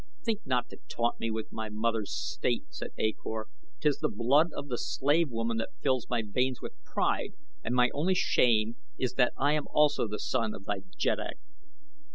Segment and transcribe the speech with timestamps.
[0.23, 3.49] "Think not to taunt me with my mother's state," said A Kor.
[3.81, 7.89] "'Tis the blood of the slave woman that fills my veins with pride, and my
[7.93, 11.37] only shame is that I am also the son of thy jeddak."